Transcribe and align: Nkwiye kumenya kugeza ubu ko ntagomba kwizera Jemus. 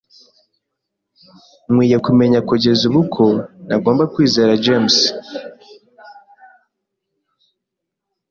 Nkwiye 1.71 1.97
kumenya 2.05 2.39
kugeza 2.49 2.81
ubu 2.89 3.01
ko 3.13 3.25
ntagomba 3.67 4.03
kwizera 4.13 4.51
Jemus. 4.63 4.97